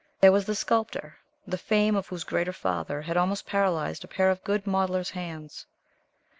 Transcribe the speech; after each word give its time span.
There 0.19 0.31
was 0.31 0.45
the 0.47 0.55
Sculptor, 0.55 1.17
the 1.45 1.59
fame 1.59 1.95
of 1.95 2.07
whose 2.07 2.23
greater 2.23 2.53
father 2.53 3.03
had 3.03 3.17
almost 3.17 3.45
paralyzed 3.45 4.03
a 4.03 4.07
pair 4.07 4.31
of 4.31 4.43
good 4.43 4.65
modeller's 4.65 5.11
hands. 5.11 5.67